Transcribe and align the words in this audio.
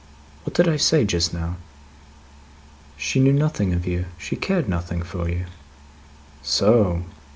What 0.45 0.55
did 0.55 0.67
I 0.67 0.77
say 0.77 1.05
just 1.05 1.31
now?" 1.31 1.57
"She 2.97 3.19
knew 3.19 3.33
nothing 3.33 3.71
of 3.71 3.85
you. 3.85 4.05
She 4.17 4.35
cared 4.35 4.67
nothing 4.67 5.03
for 5.03 5.29
you." 5.29 5.45
"So! 6.41 7.03